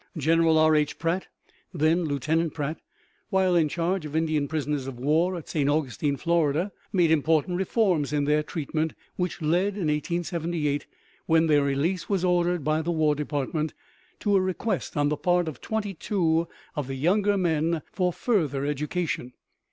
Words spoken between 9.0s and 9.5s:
which